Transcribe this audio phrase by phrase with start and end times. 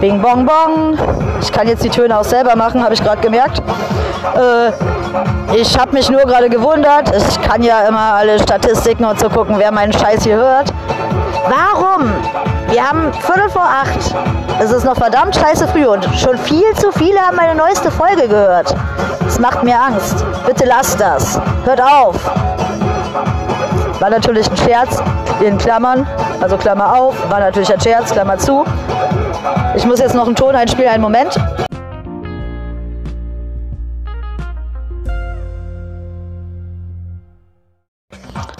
[0.00, 0.98] Bing bong bong.
[1.40, 3.62] Ich kann jetzt die Töne auch selber machen, habe ich gerade gemerkt.
[4.36, 4.72] Äh,
[5.56, 7.14] ich habe mich nur gerade gewundert.
[7.16, 10.72] Ich kann ja immer alle Statistiken und so gucken, wer meinen Scheiß hier hört.
[11.48, 12.12] Warum?
[12.68, 14.14] Wir haben Viertel vor acht.
[14.60, 18.28] Es ist noch verdammt scheiße früh und schon viel zu viele haben meine neueste Folge
[18.28, 18.74] gehört.
[19.24, 20.24] Das macht mir Angst.
[20.46, 21.40] Bitte lasst das.
[21.64, 22.16] Hört auf.
[24.00, 25.02] War natürlich ein Scherz
[25.40, 26.06] in Klammern,
[26.40, 28.64] also Klammer auf, war natürlich ein Scherz, Klammer zu.
[29.74, 31.36] Ich muss jetzt noch einen Ton einspielen, einen Moment.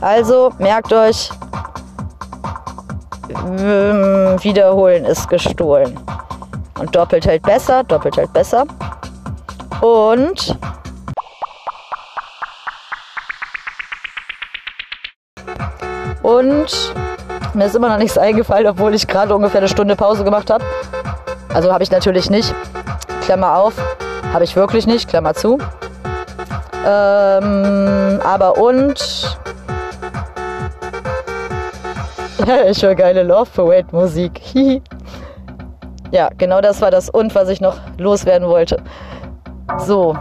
[0.00, 1.30] Also merkt euch,
[4.42, 5.98] wiederholen ist gestohlen.
[6.78, 8.66] Und doppelt hält besser, doppelt hält besser.
[9.80, 10.56] Und
[16.24, 16.94] und
[17.52, 20.64] mir ist immer noch nichts eingefallen, obwohl ich gerade ungefähr eine Stunde Pause gemacht habe.
[21.52, 22.52] Also habe ich natürlich nicht.
[23.22, 23.74] Klammer auf,
[24.32, 25.58] habe ich wirklich nicht, Klammer zu.
[26.86, 29.38] Ähm, aber und.
[32.68, 34.40] ich höre geile Love Parade Musik.
[36.10, 38.82] ja, genau das war das und, was ich noch loswerden wollte.
[39.78, 40.16] So,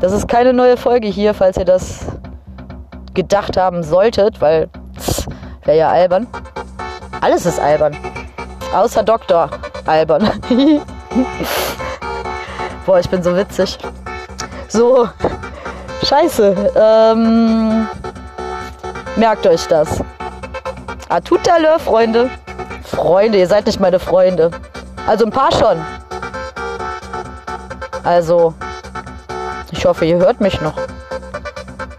[0.00, 2.06] das ist keine neue Folge hier, falls ihr das
[3.14, 4.68] gedacht haben solltet, weil
[5.64, 6.26] wäre ja albern.
[7.20, 7.96] Alles ist albern.
[8.74, 9.50] Außer Doktor
[9.86, 10.30] albern.
[12.86, 13.78] Boah, ich bin so witzig.
[14.68, 15.08] So,
[16.04, 16.72] scheiße.
[16.76, 17.88] Ähm,
[19.16, 20.00] merkt euch das.
[21.08, 22.30] Atutale, Freunde.
[22.84, 24.50] Freunde, ihr seid nicht meine Freunde.
[25.06, 25.84] Also ein paar schon.
[28.04, 28.54] Also,
[29.72, 30.76] ich hoffe, ihr hört mich noch.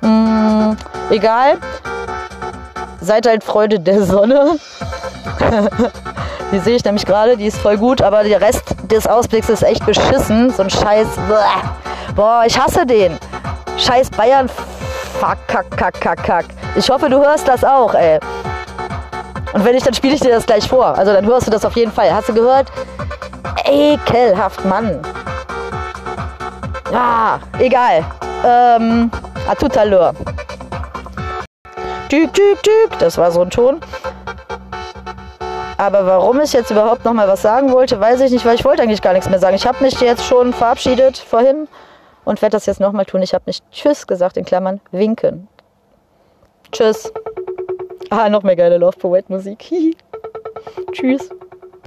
[0.01, 0.77] Hm,
[1.09, 1.57] egal.
[3.07, 4.59] Seid halt Freunde der Sonne.
[6.51, 9.63] die sehe ich nämlich gerade, die ist voll gut, aber der Rest des Ausblicks ist
[9.63, 10.49] echt beschissen.
[10.49, 11.07] So ein Scheiß.
[12.17, 13.17] Boah, ich hasse den.
[13.77, 14.49] Scheiß Bayern.
[14.49, 16.45] Fuck, kack, kack, kack, kack.
[16.75, 18.19] Ich hoffe, du hörst das auch, ey.
[19.53, 20.87] Und wenn nicht, dann spiele ich dir das gleich vor.
[20.87, 22.13] Also dann hörst du das auf jeden Fall.
[22.13, 22.67] Hast du gehört?
[23.63, 24.99] Ekelhaft, Mann.
[26.91, 28.03] Ja, egal.
[28.45, 29.09] Ähm,
[29.47, 30.13] a tout à l'heure.
[32.09, 32.99] Tüg, tüg, tüg.
[32.99, 33.81] Das war so ein Ton.
[35.77, 38.65] Aber warum ich jetzt überhaupt noch mal was sagen wollte, weiß ich nicht, weil ich
[38.65, 39.55] wollte eigentlich gar nichts mehr sagen.
[39.55, 41.67] Ich habe mich jetzt schon verabschiedet vorhin
[42.25, 43.21] und werde das jetzt noch mal tun.
[43.21, 45.47] Ich habe nicht Tschüss gesagt, in Klammern winken.
[46.71, 47.11] Tschüss.
[48.09, 49.69] Ah, noch mehr geile Love Poet Musik.
[50.93, 51.29] Tschüss.